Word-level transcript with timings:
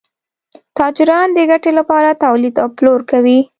تاجران 0.77 1.27
د 1.33 1.39
ګټې 1.51 1.71
لپاره 1.79 2.19
تولید 2.23 2.55
او 2.61 2.67
پلور 2.77 3.01
کوي. 3.11 3.39